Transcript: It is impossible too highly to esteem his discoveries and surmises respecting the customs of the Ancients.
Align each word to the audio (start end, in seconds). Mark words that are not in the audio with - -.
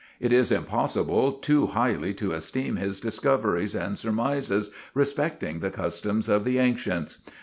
It 0.19 0.33
is 0.33 0.51
impossible 0.51 1.33
too 1.33 1.67
highly 1.67 2.15
to 2.15 2.31
esteem 2.31 2.77
his 2.77 2.99
discoveries 2.99 3.75
and 3.75 3.95
surmises 3.95 4.71
respecting 4.95 5.59
the 5.59 5.69
customs 5.69 6.27
of 6.27 6.43
the 6.43 6.57
Ancients. 6.57 7.19